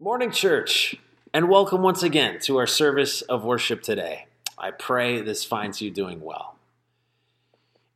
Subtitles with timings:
[0.00, 0.94] Morning, church,
[1.34, 4.28] and welcome once again to our service of worship today.
[4.56, 6.54] I pray this finds you doing well.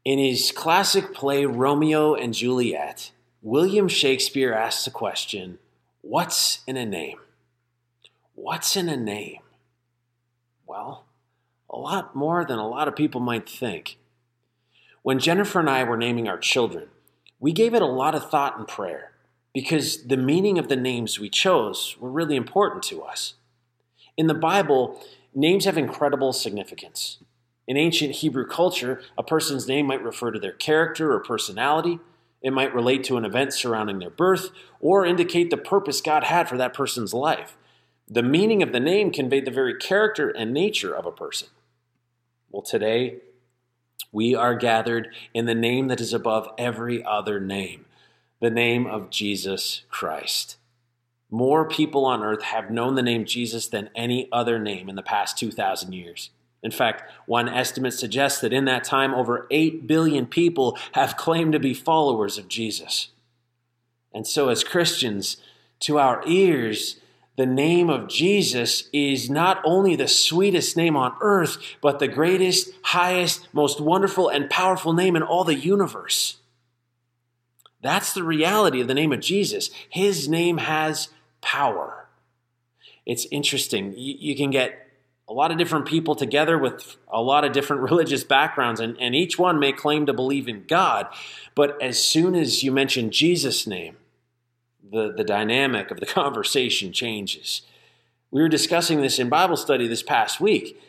[0.05, 5.61] In his classic play Romeo and Juliet, William Shakespeare asks the question
[6.01, 7.21] What's in a name?
[8.35, 9.43] What's in a name?
[10.67, 11.05] Well,
[11.71, 13.97] a lot more than a lot of people might think.
[15.03, 16.89] When Jennifer and I were naming our children,
[17.39, 19.12] we gave it a lot of thought and prayer
[19.55, 23.35] because the meaning of the names we chose were really important to us.
[24.17, 25.01] In the Bible,
[25.35, 27.19] names have incredible significance.
[27.67, 32.01] In ancient Hebrew culture, a person's name might refer to their character or personality.
[32.43, 36.49] It might relate to an event surrounding their birth or indicate the purpose God had
[36.49, 37.57] for that person's life.
[38.09, 41.49] The meaning of the name conveyed the very character and nature of a person.
[42.51, 43.19] Well, today,
[44.11, 47.87] we are gathered in the name that is above every other name
[48.43, 50.57] the name of Jesus Christ.
[51.31, 55.03] More people on earth have known the name Jesus than any other name in the
[55.03, 56.31] past 2,000 years.
[56.61, 61.53] In fact, one estimate suggests that in that time, over 8 billion people have claimed
[61.53, 63.11] to be followers of Jesus.
[64.13, 65.37] And so, as Christians,
[65.81, 66.97] to our ears,
[67.37, 72.71] the name of Jesus is not only the sweetest name on earth, but the greatest,
[72.83, 76.39] highest, most wonderful, and powerful name in all the universe.
[77.83, 79.71] That's the reality of the name of Jesus.
[79.91, 81.09] His name has
[81.41, 82.07] power.
[83.05, 83.93] It's interesting.
[83.97, 84.89] You, you, can get
[85.29, 89.15] a lot of different people together with a lot of different religious backgrounds, and, and
[89.15, 91.09] each one may claim to believe in God.
[91.55, 93.97] But as soon as you mention Jesus' name,
[94.93, 97.63] the, the dynamic of the conversation changes.
[98.31, 100.81] We were discussing this in Bible study this past week,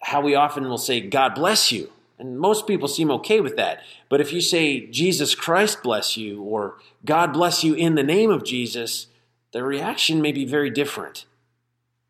[0.00, 1.90] how we often will say, God bless you.
[2.20, 3.82] And most people seem okay with that.
[4.10, 8.30] But if you say, Jesus Christ bless you, or God bless you in the name
[8.30, 9.06] of Jesus,
[9.52, 11.24] the reaction may be very different.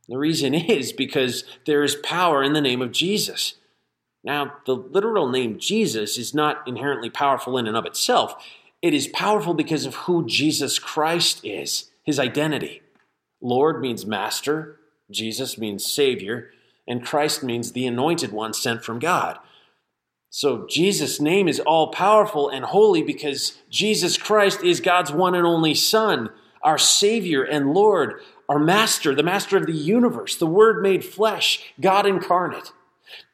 [0.08, 3.55] The reason is because there is power in the name of Jesus.
[4.25, 8.34] Now, the literal name Jesus is not inherently powerful in and of itself.
[8.83, 12.83] It is powerful because of who Jesus Christ is, his identity.
[13.40, 16.51] Lord means master, Jesus means savior,
[16.89, 19.39] and Christ means the anointed one sent from God.
[20.30, 25.45] So Jesus' name is all powerful and holy because Jesus Christ is God's one and
[25.45, 26.30] only Son,
[26.63, 31.73] our Savior and Lord, our Master, the Master of the universe, the Word made flesh,
[31.80, 32.73] God incarnate.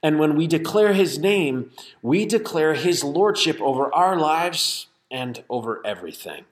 [0.03, 1.71] And when we declare His name,
[2.01, 6.47] we declare His Lordship over our lives and over everything.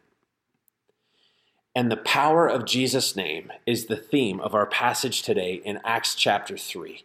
[1.74, 6.14] And the power of Jesus' name is the theme of our passage today in Acts
[6.14, 7.02] chapter 3.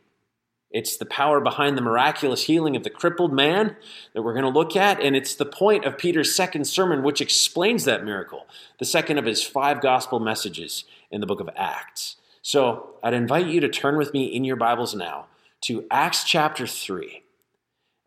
[0.72, 3.76] It's the power behind the miraculous healing of the crippled man
[4.14, 7.22] that we're going to look at, and it's the point of Peter's second sermon, which
[7.22, 8.46] explains that miracle,
[8.78, 12.18] the second of his five gospel messages in the book of Acts.
[12.42, 15.26] So I'd invite you to turn with me in your Bibles now
[15.62, 17.24] to Acts chapter 3.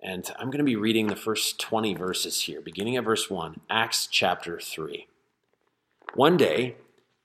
[0.01, 3.61] And I'm going to be reading the first 20 verses here, beginning at verse 1,
[3.71, 5.07] Acts chapter 3.
[6.15, 6.77] One day,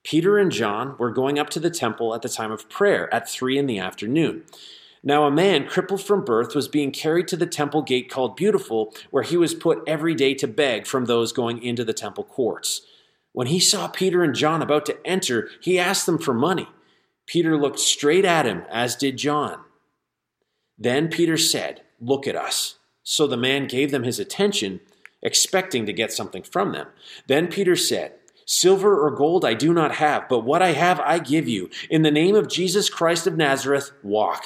[0.03, 3.29] Peter and John were going up to the temple at the time of prayer at
[3.29, 4.43] 3 in the afternoon.
[5.03, 8.93] Now, a man crippled from birth was being carried to the temple gate called Beautiful,
[9.11, 12.81] where he was put every day to beg from those going into the temple courts.
[13.31, 16.67] When he saw Peter and John about to enter, he asked them for money.
[17.27, 19.59] Peter looked straight at him, as did John.
[20.77, 22.77] Then Peter said, Look at us.
[23.03, 24.79] So the man gave them his attention,
[25.21, 26.87] expecting to get something from them.
[27.27, 28.13] Then Peter said,
[28.45, 31.69] Silver or gold I do not have, but what I have I give you.
[31.89, 34.45] In the name of Jesus Christ of Nazareth, walk.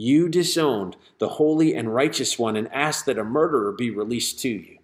[0.00, 4.48] You disowned the holy and righteous one and asked that a murderer be released to
[4.48, 4.78] you.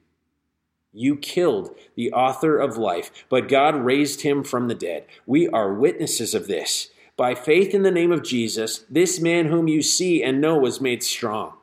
[0.93, 5.07] You killed the author of life, but God raised him from the dead.
[5.25, 6.91] We are witnesses of this.
[7.17, 10.81] By faith in the name of Jesus, this man whom you see and know was
[10.81, 11.55] made strong.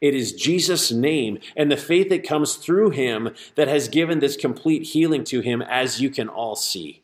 [0.00, 4.36] It is Jesus' name and the faith that comes through him that has given this
[4.36, 7.02] complete healing to him, as you can all see.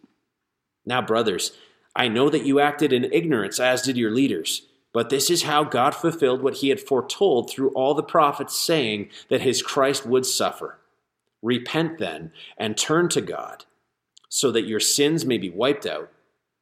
[0.84, 1.52] Now, brothers,
[1.94, 4.66] I know that you acted in ignorance, as did your leaders.
[4.94, 9.10] But this is how God fulfilled what he had foretold through all the prophets, saying
[9.28, 10.78] that his Christ would suffer.
[11.42, 13.64] Repent then and turn to God,
[14.28, 16.10] so that your sins may be wiped out,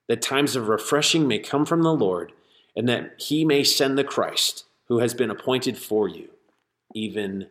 [0.08, 2.32] that times of refreshing may come from the Lord,
[2.74, 6.30] and that he may send the Christ who has been appointed for you,
[6.94, 7.48] even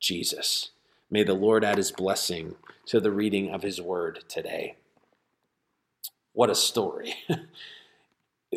[0.00, 0.70] Jesus.
[1.08, 2.56] May the Lord add his blessing
[2.86, 4.74] to the reading of his word today.
[6.32, 7.14] What a story.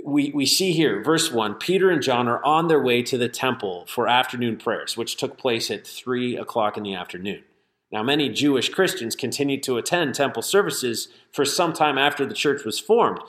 [0.06, 3.30] we, we see here, verse 1, Peter and John are on their way to the
[3.30, 7.44] temple for afternoon prayers, which took place at 3 o'clock in the afternoon.
[7.91, 12.63] Now, many Jewish Christians continued to attend temple services for some time after the church
[12.63, 13.19] was formed,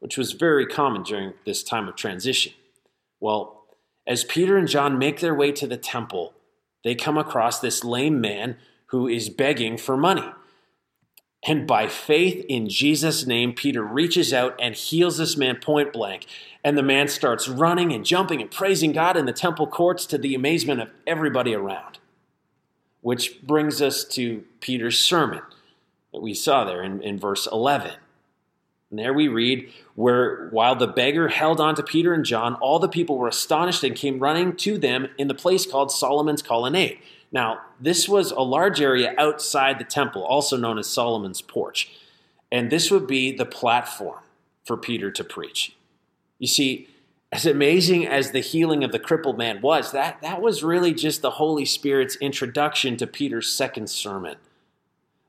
[0.00, 2.52] which was very common during this time of transition.
[3.20, 3.64] Well,
[4.06, 6.34] as Peter and John make their way to the temple,
[6.82, 8.56] they come across this lame man
[8.86, 10.24] who is begging for money.
[11.44, 16.26] And by faith in Jesus' name, Peter reaches out and heals this man point blank.
[16.64, 20.18] And the man starts running and jumping and praising God in the temple courts to
[20.18, 21.98] the amazement of everybody around.
[23.00, 25.42] Which brings us to Peter's sermon
[26.12, 27.92] that we saw there in, in verse 11.
[28.90, 32.78] And there we read, where while the beggar held on to Peter and John, all
[32.78, 36.98] the people were astonished and came running to them in the place called Solomon's Colonnade.
[37.30, 41.90] Now, this was a large area outside the temple, also known as Solomon's Porch.
[42.50, 44.20] And this would be the platform
[44.64, 45.74] for Peter to preach.
[46.38, 46.88] You see,
[47.30, 51.20] as amazing as the healing of the crippled man was, that, that was really just
[51.20, 54.36] the Holy Spirit's introduction to Peter's second sermon.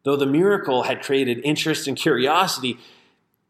[0.04, 2.78] Though the miracle had created interest and curiosity,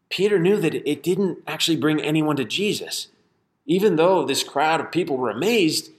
[0.08, 3.06] Peter knew that it didn't actually bring anyone to Jesus.
[3.66, 5.90] Even though this crowd of people were amazed,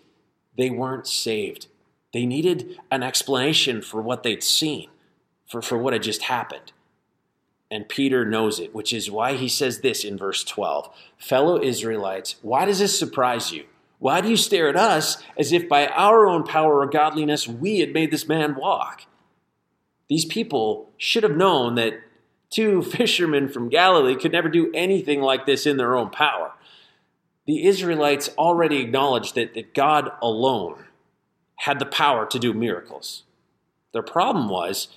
[0.57, 1.68] they weren't saved.
[2.13, 4.90] They needed an explanation for what they'd seen,
[5.48, 6.74] for, for what had just happened.
[7.69, 12.36] And Peter knows it, which is why he says this in verse 12 Fellow Israelites,
[12.42, 13.66] why does this surprise you?
[14.00, 17.80] Why do you stare at us as if by our own power or godliness we
[17.80, 19.04] had made this man walk?
[20.10, 22.02] These people should have known that
[22.50, 26.52] two fishermen from Galilee could never do anything like this in their own power.
[27.46, 30.86] The Israelites already acknowledged that, that God alone
[31.62, 33.24] had the power to do miracles.
[33.94, 34.88] Their problem was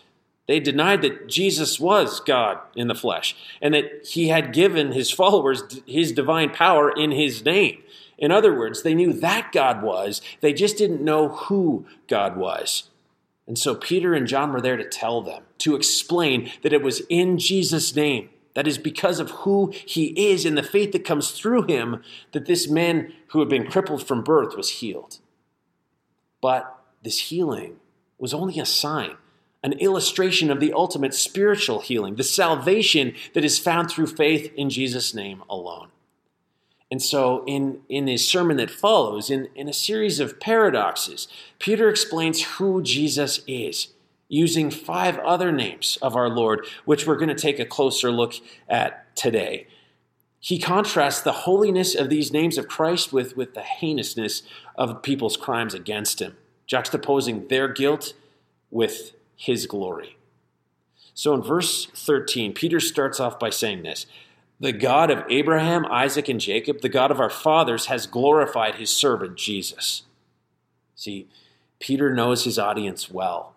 [0.46, 5.10] they denied that Jesus was God in the flesh and that he had given his
[5.10, 7.82] followers his divine power in his name.
[8.16, 12.88] In other words, they knew that God was, they just didn't know who God was.
[13.46, 17.00] And so Peter and John were there to tell them, to explain that it was
[17.10, 21.32] in Jesus' name, that is because of who he is and the faith that comes
[21.32, 22.02] through him,
[22.32, 25.18] that this man who had been crippled from birth was healed.
[26.44, 27.76] But this healing
[28.18, 29.16] was only a sign,
[29.62, 34.68] an illustration of the ultimate spiritual healing, the salvation that is found through faith in
[34.68, 35.88] Jesus' name alone.
[36.90, 41.88] And so, in, in his sermon that follows, in, in a series of paradoxes, Peter
[41.88, 43.94] explains who Jesus is,
[44.28, 48.34] using five other names of our Lord, which we're going to take a closer look
[48.68, 49.66] at today.
[50.44, 54.42] He contrasts the holiness of these names of Christ with, with the heinousness
[54.74, 56.36] of people's crimes against him,
[56.68, 58.14] juxtaposing their guilt
[58.70, 60.16] with his glory.
[61.14, 64.06] So in verse 13, Peter starts off by saying this
[64.58, 68.90] The God of Abraham, Isaac, and Jacob, the God of our fathers, has glorified his
[68.90, 70.02] servant Jesus.
[70.96, 71.28] See,
[71.78, 73.54] Peter knows his audience well.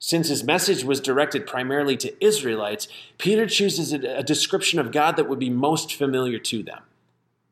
[0.00, 2.86] Since his message was directed primarily to Israelites,
[3.18, 6.82] Peter chooses a description of God that would be most familiar to them.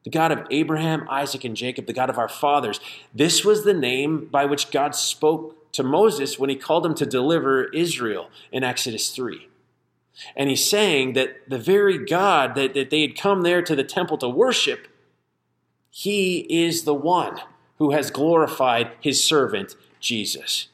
[0.06, 2.78] The God of Abraham, Isaac, and Jacob, the God of our fathers.
[3.12, 7.04] This was the name by which God spoke to Moses when he called him to
[7.04, 9.48] deliver Israel in Exodus 3.
[10.36, 13.82] And he's saying that the very God that, that they had come there to the
[13.82, 14.86] temple to worship,
[15.90, 17.40] he is the one
[17.78, 20.68] who has glorified his servant, Jesus.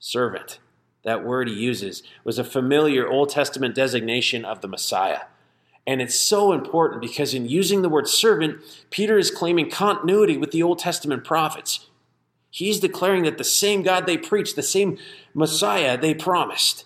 [0.00, 0.58] Servant
[1.04, 5.22] that word he uses, was a familiar Old Testament designation of the Messiah.
[5.86, 8.60] And it's so important because in using the word servant,
[8.90, 11.88] Peter is claiming continuity with the Old Testament prophets.
[12.50, 14.98] He's declaring that the same God they preached, the same
[15.34, 16.84] Messiah they promised.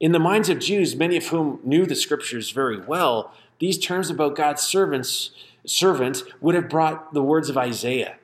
[0.00, 4.10] In the minds of Jews, many of whom knew the scriptures very well, these terms
[4.10, 5.32] about God's servants,
[5.66, 8.16] servant would have brought the words of Isaiah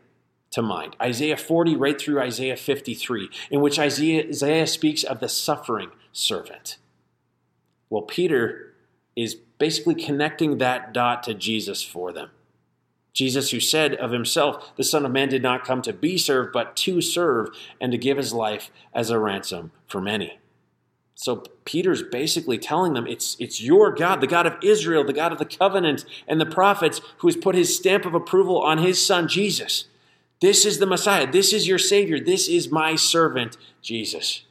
[0.52, 0.94] to mind.
[1.02, 6.78] Isaiah 40 right through Isaiah 53, in which Isaiah, Isaiah speaks of the suffering servant.
[7.90, 8.74] Well, Peter
[9.16, 12.30] is basically connecting that dot to Jesus for them.
[13.12, 16.52] Jesus, who said of himself, The Son of Man did not come to be served,
[16.52, 17.48] but to serve
[17.80, 20.38] and to give his life as a ransom for many.
[21.14, 25.30] So Peter's basically telling them it's, it's your God, the God of Israel, the God
[25.30, 29.04] of the covenant and the prophets, who has put his stamp of approval on his
[29.04, 29.84] son Jesus.
[30.40, 31.30] This is the Messiah.
[31.30, 32.18] This is your Savior.
[32.18, 34.42] This is my servant, Jesus.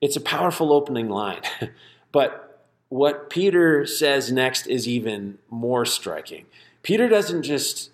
[0.00, 1.42] It's a powerful opening line.
[2.12, 2.51] but
[2.92, 6.44] what Peter says next is even more striking.
[6.82, 7.90] Peter doesn't just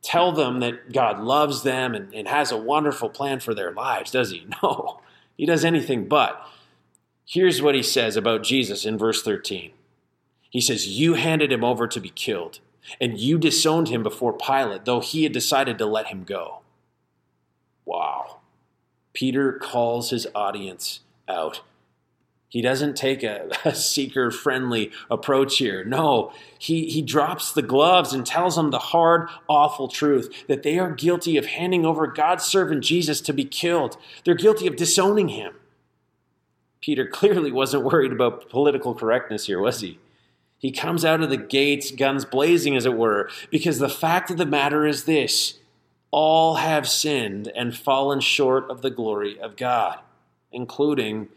[0.00, 4.10] tell them that God loves them and, and has a wonderful plan for their lives,
[4.10, 4.46] does he?
[4.62, 5.00] No,
[5.36, 6.40] he does anything but.
[7.26, 9.72] Here's what he says about Jesus in verse 13.
[10.48, 12.60] He says, You handed him over to be killed,
[12.98, 16.60] and you disowned him before Pilate, though he had decided to let him go.
[17.84, 18.38] Wow.
[19.12, 21.60] Peter calls his audience out
[22.52, 25.84] he doesn't take a, a seeker friendly approach here.
[25.84, 30.78] No, he, he drops the gloves and tells them the hard, awful truth that they
[30.78, 33.96] are guilty of handing over God's servant Jesus to be killed.
[34.24, 35.54] They're guilty of disowning him.
[36.82, 39.98] Peter clearly wasn't worried about political correctness here, was he?
[40.58, 44.36] He comes out of the gates, guns blazing, as it were, because the fact of
[44.36, 45.58] the matter is this
[46.10, 50.00] all have sinned and fallen short of the glory of God,
[50.52, 51.28] including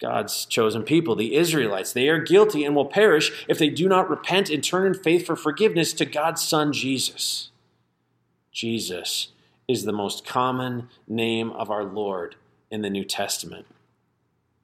[0.00, 1.92] God's chosen people, the Israelites.
[1.92, 5.26] They are guilty and will perish if they do not repent and turn in faith
[5.26, 7.50] for forgiveness to God's Son, Jesus.
[8.52, 9.28] Jesus
[9.68, 12.36] is the most common name of our Lord
[12.70, 13.66] in the New Testament.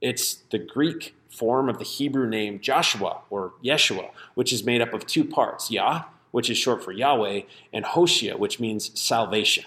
[0.01, 4.93] It's the Greek form of the Hebrew name Joshua or Yeshua, which is made up
[4.93, 9.65] of two parts Yah, which is short for Yahweh, and Hoshea, which means salvation.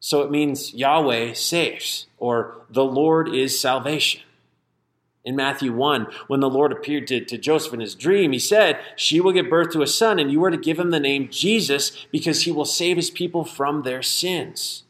[0.00, 4.20] So it means Yahweh saves, or the Lord is salvation.
[5.26, 8.78] In Matthew 1, when the Lord appeared to, to Joseph in his dream, he said,
[8.94, 11.28] She will give birth to a son, and you are to give him the name
[11.32, 14.84] Jesus because he will save his people from their sins.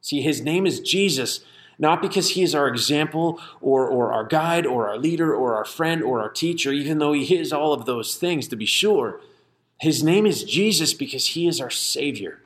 [0.00, 1.40] See, his name is Jesus,
[1.76, 5.64] not because he is our example or, or our guide or our leader or our
[5.64, 9.20] friend or our teacher, even though he is all of those things, to be sure.
[9.80, 12.38] His name is Jesus because he is our Savior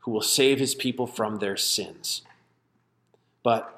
[0.00, 2.22] who will save his people from their sins.
[3.42, 3.75] But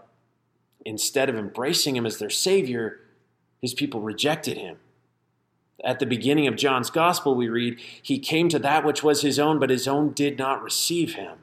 [0.85, 3.01] instead of embracing him as their Savior,
[3.61, 4.77] his people rejected him.
[5.85, 9.39] At the beginning of John's Gospel, we read, He came to that which was his
[9.39, 11.39] own, but his own did not receive him.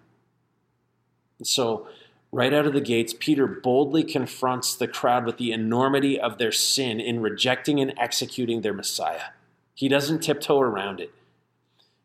[1.37, 1.87] And so,
[2.31, 6.51] right out of the gates, Peter boldly confronts the crowd with the enormity of their
[6.51, 9.31] sin in rejecting and executing their Messiah.
[9.73, 11.13] He doesn't tiptoe around it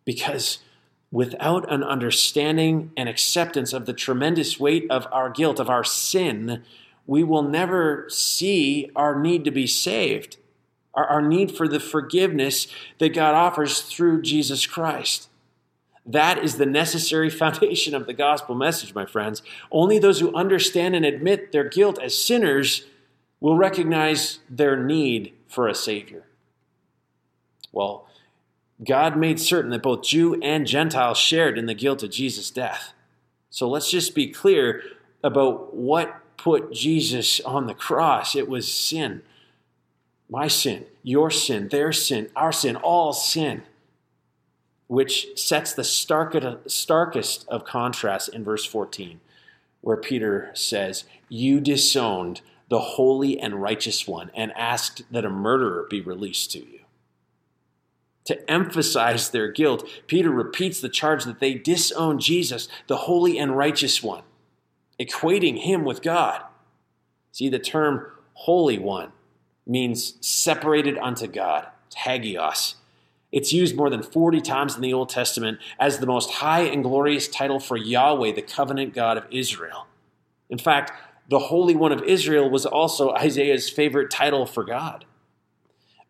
[0.04, 0.58] because
[1.12, 6.62] without an understanding and acceptance of the tremendous weight of our guilt, of our sin,
[7.10, 10.36] we will never see our need to be saved,
[10.94, 15.28] our, our need for the forgiveness that God offers through Jesus Christ.
[16.06, 19.42] That is the necessary foundation of the gospel message, my friends.
[19.72, 22.86] Only those who understand and admit their guilt as sinners
[23.40, 26.22] will recognize their need for a Savior.
[27.72, 28.06] Well,
[28.86, 32.92] God made certain that both Jew and Gentile shared in the guilt of Jesus' death.
[33.50, 34.84] So let's just be clear
[35.24, 39.22] about what put Jesus on the cross, it was sin.
[40.28, 43.62] My sin, your sin, their sin, our sin, all sin,
[44.86, 49.20] which sets the starkest of contrasts in verse 14,
[49.82, 55.86] where Peter says, You disowned the holy and righteous one and asked that a murderer
[55.90, 56.80] be released to you.
[58.24, 63.56] To emphasize their guilt, Peter repeats the charge that they disowned Jesus, the holy and
[63.56, 64.22] righteous one
[65.00, 66.42] equating him with God.
[67.32, 69.12] See, the term Holy One
[69.66, 71.66] means separated unto God,
[71.96, 72.74] hagios.
[73.32, 76.82] It's used more than 40 times in the Old Testament as the most high and
[76.82, 79.86] glorious title for Yahweh, the covenant God of Israel.
[80.48, 80.92] In fact,
[81.28, 85.04] the Holy One of Israel was also Isaiah's favorite title for God.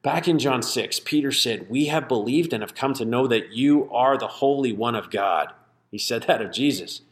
[0.03, 3.53] Back in John 6, Peter said, We have believed and have come to know that
[3.53, 5.53] you are the Holy One of God.
[5.91, 7.03] He said that of Jesus.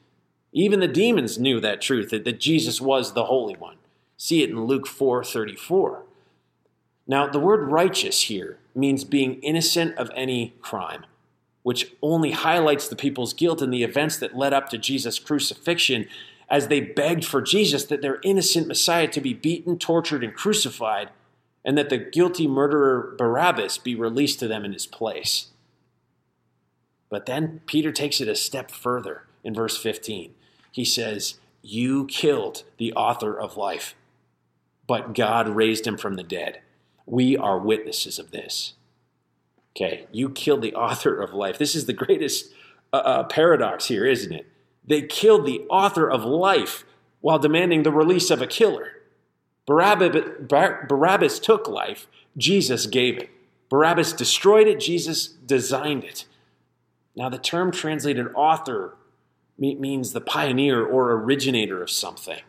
[0.52, 3.76] Even the demons knew that truth, that, that Jesus was the Holy One.
[4.17, 6.02] See it in Luke 4:34.
[7.07, 11.07] Now, the word righteous here means being innocent of any crime,
[11.62, 16.07] which only highlights the people's guilt in the events that led up to Jesus' crucifixion
[16.50, 21.11] as they begged for Jesus that their innocent Messiah to be beaten, tortured, and crucified,
[21.64, 25.49] and that the guilty murderer Barabbas be released to them in his place.
[27.11, 30.35] But then Peter takes it a step further in verse 15
[30.71, 33.95] he says, You killed the author of life,
[34.87, 36.61] but God raised him from the dead.
[37.07, 38.75] We are witnesses of this.
[39.77, 41.59] Okay, you killed the author of life.
[41.59, 42.53] This is the greatest
[42.93, 44.47] uh, uh, paradox here, isn't it?
[44.87, 46.85] They killed the author of life
[47.21, 48.93] while demanding the release of a killer.
[49.67, 50.47] Barabbas,
[50.89, 52.07] Barabbas took life,
[52.37, 53.29] Jesus gave it.
[53.69, 56.25] Barabbas destroyed it, Jesus designed it.
[57.15, 58.97] Now, the term translated author
[59.59, 62.41] means the pioneer or originator of something.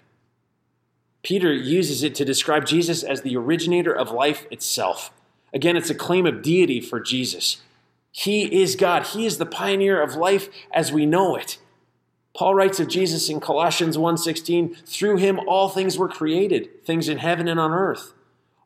[1.23, 5.11] Peter uses it to describe Jesus as the originator of life itself.
[5.53, 7.61] Again, it's a claim of deity for Jesus.
[8.11, 9.07] He is God.
[9.07, 11.57] He is the pioneer of life as we know it.
[12.35, 17.17] Paul writes of Jesus in Colossians 1:16, through him all things were created, things in
[17.17, 18.13] heaven and on earth.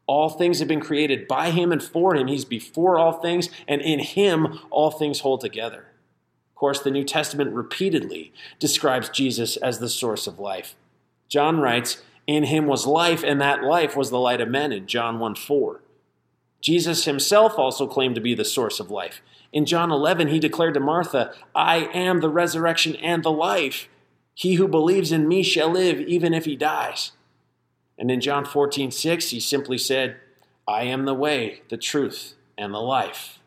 [0.05, 2.27] All things have been created by him and for him.
[2.27, 5.87] He's before all things, and in him all things hold together.
[6.63, 10.75] Course, the New Testament repeatedly describes Jesus as the source of life.
[11.27, 14.87] John writes, In him was life, and that life was the light of men in
[14.87, 15.81] John 1 4.
[16.61, 19.21] Jesus himself also claimed to be the source of life.
[19.51, 23.89] In John 11, he declared to Martha, I am the resurrection and the life.
[24.33, 27.11] He who believes in me shall live even if he dies.
[27.97, 30.15] And in John 14, 6, he simply said,
[30.65, 33.39] I am the way, the truth, and the life.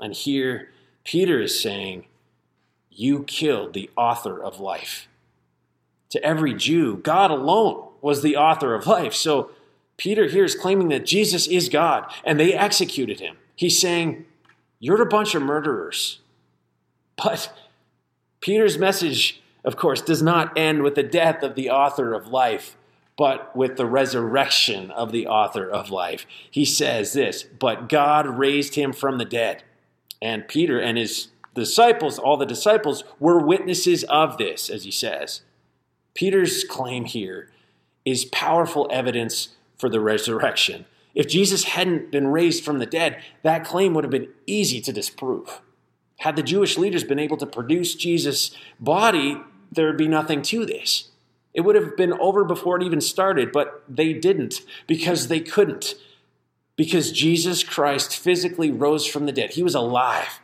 [0.00, 0.70] And here,
[1.08, 2.04] Peter is saying,
[2.98, 5.06] You killed the author of life.
[6.10, 9.14] To every Jew, God alone was the author of life.
[9.14, 9.52] So
[9.96, 13.36] Peter here is claiming that Jesus is God, and they executed him.
[13.54, 14.26] He's saying,
[14.80, 16.18] You're a bunch of murderers.
[17.16, 17.56] But
[18.40, 22.76] Peter's message, of course, does not end with the death of the author of life
[23.16, 26.24] but with the resurrection of the author of life.
[26.48, 29.64] He says this, but God raised him from the dead.
[30.22, 31.26] And Peter and his
[31.58, 35.42] disciples, all the disciples, were witnesses of this, as he says.
[36.14, 37.50] Peter's claim here
[38.04, 40.86] is powerful evidence for the resurrection.
[41.14, 44.92] If Jesus hadn't been raised from the dead, that claim would have been easy to
[44.92, 45.60] disprove.
[46.18, 48.50] Had the Jewish leaders been able to produce Jesus'
[48.80, 51.10] body, there would be nothing to this.
[51.54, 55.94] It would have been over before it even started, but they didn't because they couldn't.
[56.76, 60.40] Because Jesus Christ physically rose from the dead, he was alive.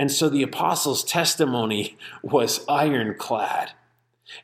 [0.00, 3.72] And so the apostles' testimony was ironclad.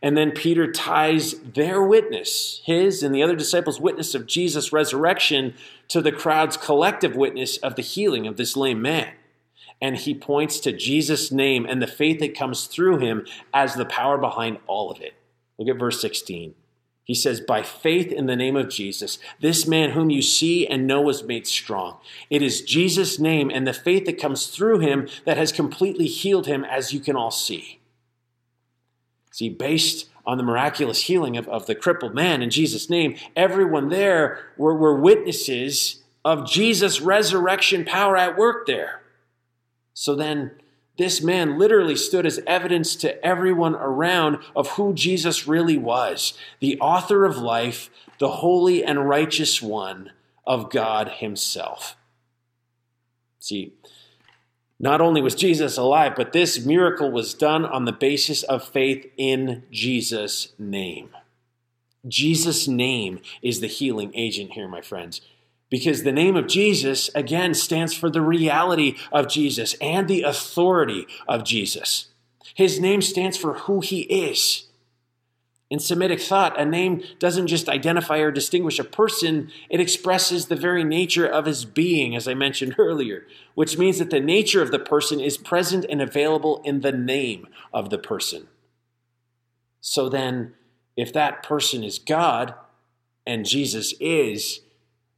[0.03, 5.55] And then Peter ties their witness, his and the other disciples' witness of Jesus' resurrection,
[5.89, 9.15] to the crowd's collective witness of the healing of this lame man.
[9.81, 13.87] And he points to Jesus' name and the faith that comes through him as the
[13.87, 15.15] power behind all of it.
[15.57, 16.55] Look at verse 16.
[17.07, 20.89] He says, By faith in the name of Jesus, this man whom you see and
[20.89, 21.99] know was made strong.
[22.31, 26.49] It is Jesus' name and the faith that comes through him that has completely healed
[26.49, 27.79] him, as you can all see.
[29.31, 33.89] See, based on the miraculous healing of, of the crippled man in Jesus' name, everyone
[33.89, 39.03] there were, were witnesses of Jesus' resurrection power at work there.
[39.95, 40.51] So then,
[40.99, 46.79] this man literally stood as evidence to everyone around of who Jesus really was the
[46.81, 50.13] author of life, the holy and righteous one
[50.47, 51.97] of God Himself.
[53.39, 53.75] See,
[54.79, 59.07] not only was Jesus alive, but this miracle was done on the basis of faith
[59.17, 61.11] in Jesus' name.
[62.07, 65.21] Jesus' name is the healing agent here, my friends.
[65.69, 71.07] Because the name of Jesus, again, stands for the reality of Jesus and the authority
[71.27, 72.09] of Jesus.
[72.55, 74.67] His name stands for who he is.
[75.69, 80.55] In Semitic thought, a name doesn't just identify or distinguish a person, it expresses the
[80.55, 84.71] very nature of his being, as I mentioned earlier, which means that the nature of
[84.71, 88.47] the person is present and available in the name of the person.
[89.81, 90.55] So then,
[90.97, 92.55] if that person is God,
[93.27, 94.61] and Jesus is,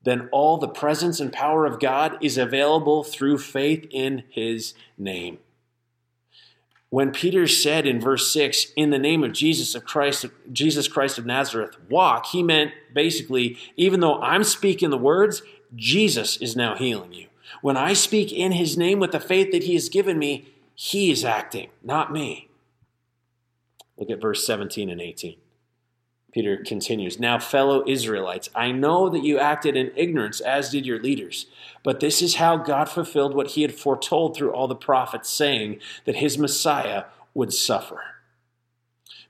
[0.08, 5.38] then all the presence and power of God is available through faith in his name.
[6.90, 11.18] When Peter said in verse 6, in the name of Jesus of Christ, Jesus Christ
[11.18, 15.42] of Nazareth, walk, he meant basically, even though I'm speaking the words,
[15.76, 17.26] Jesus is now healing you.
[17.60, 21.10] When I speak in his name with the faith that he has given me, he
[21.10, 22.48] is acting, not me.
[23.98, 25.36] Look at verse 17 and 18.
[26.32, 31.00] Peter continues, Now, fellow Israelites, I know that you acted in ignorance, as did your
[31.00, 31.46] leaders.
[31.82, 35.80] But this is how God fulfilled what he had foretold through all the prophets, saying
[36.04, 38.02] that his Messiah would suffer.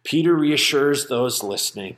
[0.02, 1.96] Peter reassures those listening,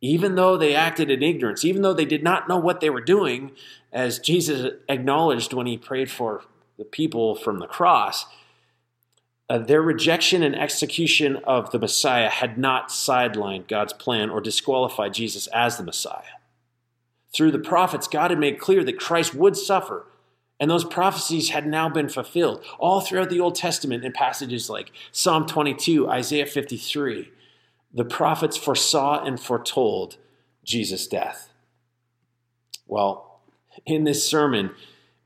[0.00, 3.00] even though they acted in ignorance, even though they did not know what they were
[3.00, 3.50] doing,
[3.92, 6.42] as Jesus acknowledged when he prayed for
[6.76, 8.26] the people from the cross,
[9.48, 15.14] uh, their rejection and execution of the Messiah had not sidelined God's plan or disqualified
[15.14, 16.22] Jesus as the Messiah.
[17.32, 20.06] Through the prophets, God had made clear that Christ would suffer,
[20.58, 24.90] and those prophecies had now been fulfilled all throughout the Old Testament in passages like
[25.12, 27.30] Psalm 22, Isaiah 53.
[27.92, 30.16] The prophets foresaw and foretold
[30.64, 31.50] Jesus' death.
[32.86, 33.40] Well,
[33.84, 34.70] in this sermon,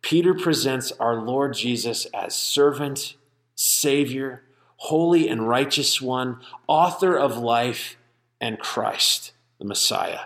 [0.02, 3.14] Peter presents our Lord Jesus as servant,
[3.62, 4.42] Savior,
[4.76, 7.98] holy and righteous one, author of life,
[8.40, 10.20] and Christ, the Messiah.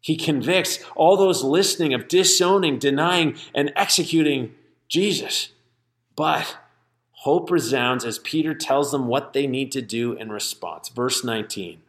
[0.00, 4.54] He convicts all those listening of disowning, denying, and executing
[4.88, 5.48] Jesus.
[6.14, 6.56] But
[7.10, 10.88] hope resounds as Peter tells them what they need to do in response.
[10.88, 11.80] Verse 19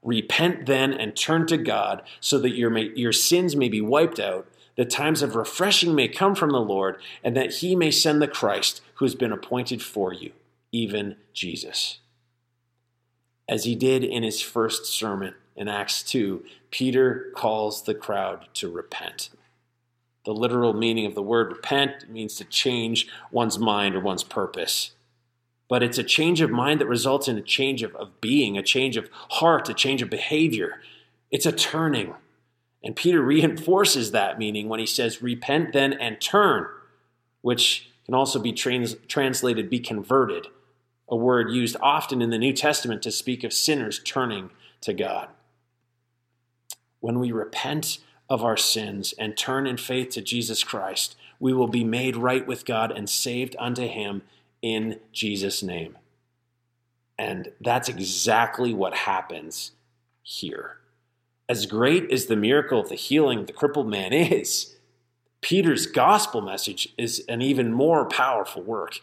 [0.00, 4.46] Repent then and turn to God so that your, your sins may be wiped out,
[4.76, 8.28] that times of refreshing may come from the Lord, and that he may send the
[8.28, 10.32] Christ who has been appointed for you,
[10.72, 11.98] even Jesus.
[13.48, 18.70] As he did in his first sermon in Acts 2, Peter calls the crowd to
[18.70, 19.30] repent.
[20.24, 24.92] The literal meaning of the word repent means to change one's mind or one's purpose.
[25.68, 28.62] But it's a change of mind that results in a change of, of being, a
[28.62, 30.80] change of heart, a change of behavior.
[31.30, 32.14] It's a turning.
[32.84, 36.66] And Peter reinforces that meaning when he says, Repent then and turn,
[37.40, 40.48] which can also be trans- translated be converted,
[41.08, 44.50] a word used often in the New Testament to speak of sinners turning
[44.82, 45.28] to God.
[47.00, 51.68] When we repent of our sins and turn in faith to Jesus Christ, we will
[51.68, 54.22] be made right with God and saved unto Him
[54.60, 55.96] in Jesus' name.
[57.18, 59.72] And that's exactly what happens
[60.22, 60.78] here.
[61.48, 64.76] As great as the miracle of the healing the crippled man is,
[65.40, 69.00] Peter's gospel message is an even more powerful work.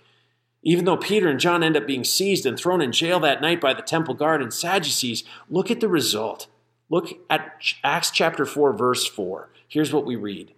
[0.63, 3.61] Even though Peter and John end up being seized and thrown in jail that night
[3.61, 6.47] by the temple guard and Sadducees, look at the result.
[6.89, 9.49] Look at Acts chapter 4, verse 4.
[9.67, 10.53] Here's what we read.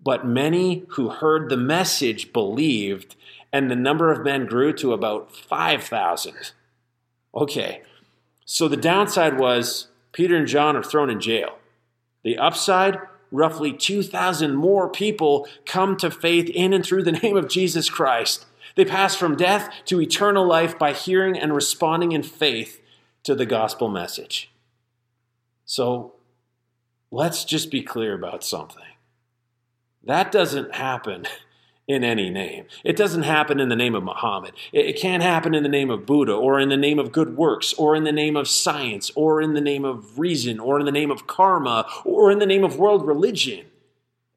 [0.00, 3.16] But many who heard the message believed,
[3.52, 6.52] and the number of men grew to about 5,000.
[7.34, 7.82] Okay,
[8.44, 11.58] so the downside was Peter and John are thrown in jail.
[12.22, 12.98] The upside,
[13.30, 18.46] roughly 2,000 more people come to faith in and through the name of Jesus Christ.
[18.74, 22.80] They pass from death to eternal life by hearing and responding in faith
[23.24, 24.50] to the gospel message.
[25.64, 26.14] So
[27.10, 28.82] let's just be clear about something.
[30.04, 31.26] That doesn't happen
[31.88, 32.66] in any name.
[32.84, 34.52] It doesn't happen in the name of Muhammad.
[34.72, 37.74] It can't happen in the name of Buddha or in the name of good works
[37.74, 40.92] or in the name of science or in the name of reason or in the
[40.92, 43.66] name of karma or in the name of world religion.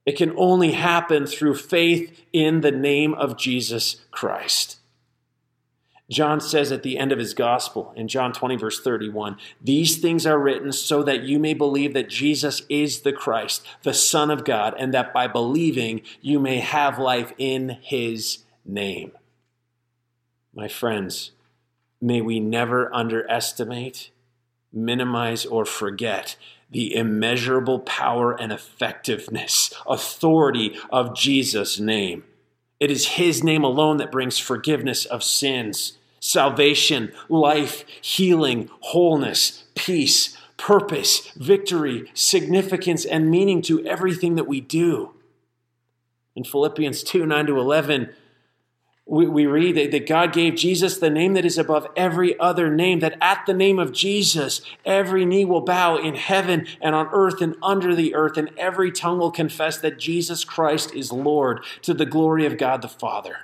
[0.05, 4.77] It can only happen through faith in the name of Jesus Christ.
[6.09, 10.25] John says at the end of his gospel in John 20, verse 31, These things
[10.25, 14.45] are written so that you may believe that Jesus is the Christ, the Son of
[14.45, 19.13] God, and that by believing you may have life in his name.
[20.53, 21.31] My friends,
[21.99, 24.11] may we never underestimate,
[24.71, 26.35] minimize, or forget
[26.69, 32.23] the immeasurable power and effectiveness, authority of Jesus' name.
[32.79, 40.37] It is His name alone that brings forgiveness of sins, salvation, life, healing, wholeness, peace,
[40.57, 45.11] purpose, victory, significance, and meaning to everything that we do.
[46.35, 48.09] In Philippians 2 9 to 11,
[49.07, 52.73] we, we read that, that God gave Jesus the name that is above every other
[52.73, 57.07] name, that at the name of Jesus, every knee will bow in heaven and on
[57.11, 61.63] earth and under the earth, and every tongue will confess that Jesus Christ is Lord
[61.83, 63.37] to the glory of God the Father.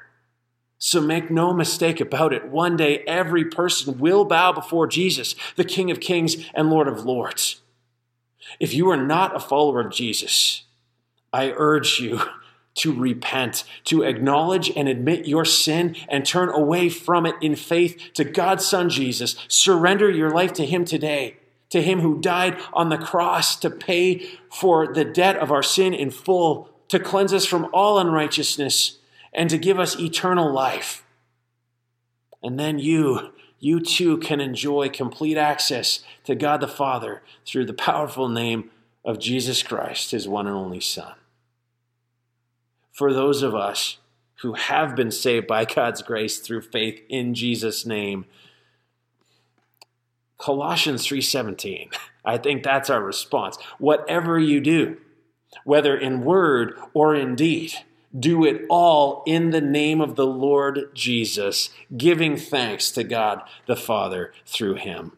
[0.80, 2.48] So make no mistake about it.
[2.48, 7.06] One day, every person will bow before Jesus, the King of Kings and Lord of
[7.06, 7.62] Lords.
[8.60, 10.64] If you are not a follower of Jesus,
[11.32, 12.22] I urge you
[12.74, 18.12] to repent, to acknowledge and admit your sin and turn away from it in faith
[18.14, 19.36] to God's Son Jesus.
[19.48, 21.38] Surrender your life to Him today,
[21.70, 25.94] to Him who died on the cross to pay for the debt of our sin
[25.94, 29.00] in full, to cleanse us from all unrighteousness,
[29.34, 31.04] and to give us eternal life.
[32.44, 37.74] And then you, you too can enjoy complete access to God the Father through the
[37.74, 38.72] powerful name
[39.04, 41.14] of Jesus Christ, His one and only Son
[43.02, 43.98] for those of us
[44.42, 48.26] who have been saved by God's grace through faith in Jesus name.
[50.38, 51.90] Colossians 3:17.
[52.24, 53.58] I think that's our response.
[53.80, 54.98] Whatever you do,
[55.64, 57.74] whether in word or in deed,
[58.16, 63.76] do it all in the name of the Lord Jesus, giving thanks to God the
[63.76, 65.14] Father through him.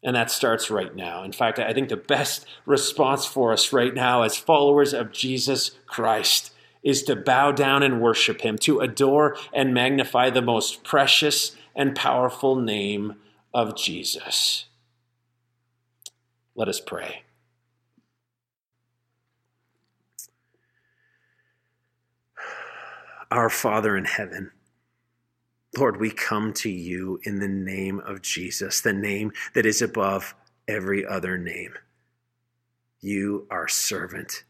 [0.00, 1.24] And that starts right now.
[1.24, 5.72] In fact, I think the best response for us right now as followers of Jesus
[5.88, 6.52] Christ
[6.86, 11.96] is to bow down and worship him, to adore and magnify the most precious and
[11.96, 13.16] powerful name
[13.52, 14.66] of Jesus.
[16.54, 17.24] Let us pray.
[23.32, 24.52] Our Father in heaven,
[25.76, 30.36] Lord, we come to you in the name of Jesus, the name that is above
[30.68, 31.74] every other name.
[33.00, 34.44] You are servant,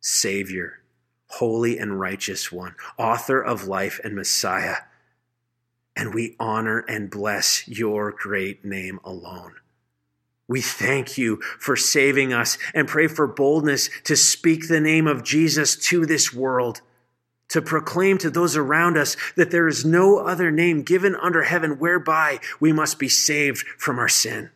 [0.00, 0.82] Savior,
[1.28, 4.76] holy and righteous one, author of life and Messiah.
[5.96, 9.54] And we honor and bless your great name alone.
[10.46, 15.24] We thank you for saving us and pray for boldness to speak the name of
[15.24, 16.80] Jesus to this world
[17.48, 21.78] to proclaim to those around us that there is no other name given under heaven
[21.78, 24.50] whereby we must be saved from our sin.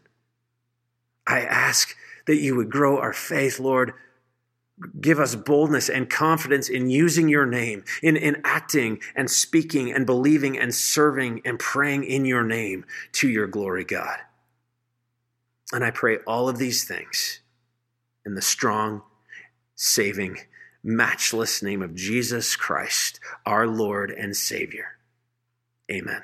[1.27, 3.95] I ask that you would grow our faith, Lord.
[5.01, 10.07] Give us boldness and confidence in using your name, in, in acting and speaking and
[10.07, 14.19] believing and serving and praying in your name to your glory, God.
[15.73, 17.41] And I pray all of these things
[18.27, 19.03] in the strong,
[19.75, 20.39] saving,
[20.83, 24.99] matchless name of Jesus Christ, our Lord and Savior.
[25.91, 26.23] Amen.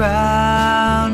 [0.00, 1.07] And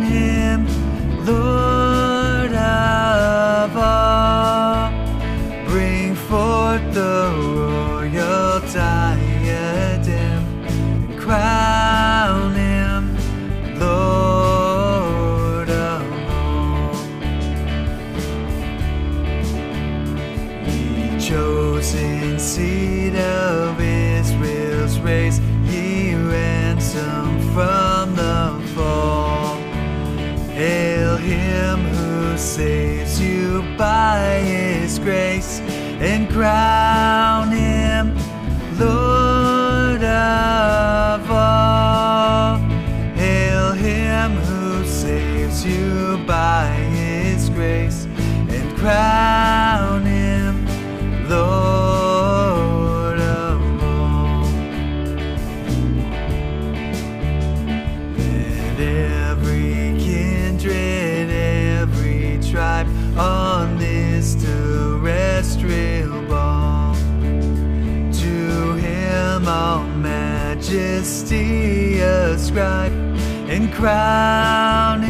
[71.05, 72.91] majesty ascribe
[73.51, 75.05] and crown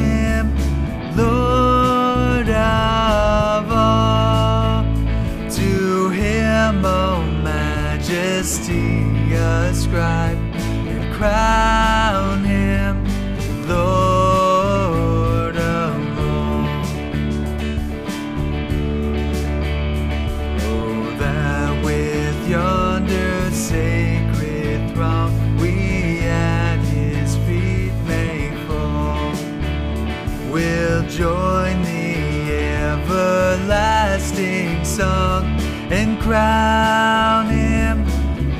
[36.34, 38.04] crown him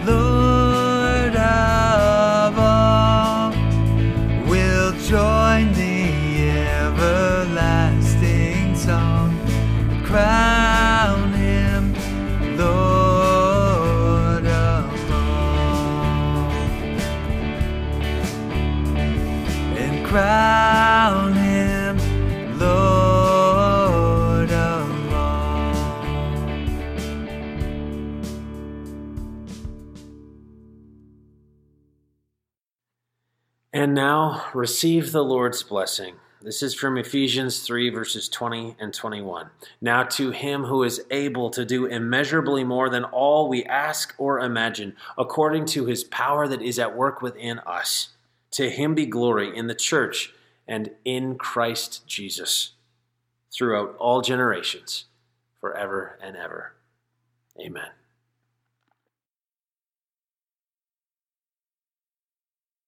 [0.07, 3.51] Lord of all.
[4.49, 6.05] We'll join the
[6.87, 7.97] everlasting
[8.77, 9.37] song
[9.91, 10.05] and
[34.14, 36.14] now receive the Lord's blessing.
[36.40, 39.50] This is from Ephesians 3, verses 20 and 21.
[39.81, 44.38] Now to him who is able to do immeasurably more than all we ask or
[44.38, 48.11] imagine, according to his power that is at work within us,
[48.53, 50.33] to him be glory in the church
[50.68, 52.74] and in Christ Jesus
[53.53, 55.07] throughout all generations,
[55.61, 56.74] forever and ever.
[57.59, 58.04] Amen.